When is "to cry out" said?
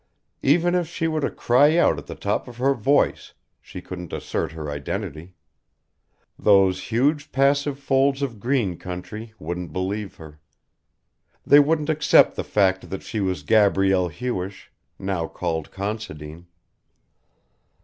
1.21-1.99